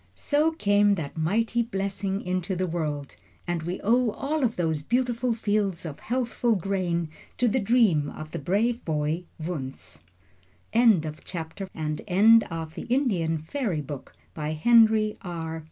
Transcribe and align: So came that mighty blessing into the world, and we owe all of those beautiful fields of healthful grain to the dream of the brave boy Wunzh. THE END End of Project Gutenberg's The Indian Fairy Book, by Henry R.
So 0.15 0.51
came 0.53 0.95
that 0.95 1.15
mighty 1.15 1.61
blessing 1.61 2.21
into 2.23 2.55
the 2.55 2.65
world, 2.65 3.15
and 3.45 3.61
we 3.61 3.79
owe 3.81 4.09
all 4.09 4.43
of 4.43 4.55
those 4.55 4.81
beautiful 4.81 5.31
fields 5.35 5.85
of 5.85 5.99
healthful 5.99 6.55
grain 6.55 7.07
to 7.37 7.47
the 7.47 7.59
dream 7.59 8.09
of 8.09 8.31
the 8.31 8.39
brave 8.39 8.83
boy 8.83 9.25
Wunzh. 9.39 9.99
THE 10.73 10.77
END 10.79 10.93
End 11.05 11.05
of 11.05 11.17
Project 11.23 11.59
Gutenberg's 11.71 12.73
The 12.77 12.87
Indian 12.89 13.37
Fairy 13.37 13.81
Book, 13.81 14.15
by 14.33 14.53
Henry 14.53 15.19
R. 15.21 15.59